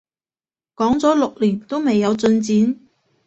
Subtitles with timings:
[0.75, 2.87] 講咗六年都未有進展